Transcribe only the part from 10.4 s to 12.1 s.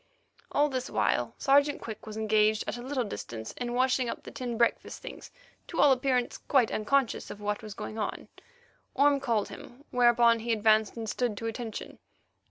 advanced and stood to attention.